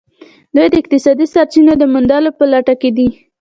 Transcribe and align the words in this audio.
دوی 0.55 0.67
د 0.71 0.75
اقتصادي 0.81 1.25
سرچینو 1.33 1.73
د 1.77 1.83
موندلو 1.93 2.31
په 2.37 2.43
لټه 2.53 2.73
کې 2.81 2.89
دي 2.97 3.07